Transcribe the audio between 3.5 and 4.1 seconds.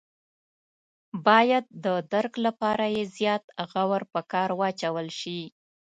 غور